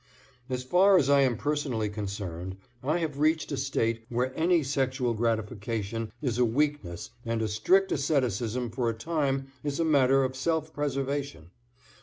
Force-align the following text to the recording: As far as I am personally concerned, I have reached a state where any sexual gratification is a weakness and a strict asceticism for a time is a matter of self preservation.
As 0.49 0.63
far 0.63 0.97
as 0.97 1.11
I 1.11 1.21
am 1.21 1.37
personally 1.37 1.87
concerned, 1.87 2.57
I 2.83 2.97
have 2.97 3.19
reached 3.19 3.51
a 3.51 3.55
state 3.57 4.03
where 4.09 4.33
any 4.35 4.63
sexual 4.63 5.13
gratification 5.13 6.11
is 6.23 6.39
a 6.39 6.43
weakness 6.43 7.11
and 7.23 7.39
a 7.39 7.47
strict 7.47 7.91
asceticism 7.91 8.71
for 8.71 8.89
a 8.89 8.95
time 8.97 9.49
is 9.63 9.79
a 9.79 9.85
matter 9.85 10.23
of 10.23 10.35
self 10.35 10.73
preservation. 10.73 11.51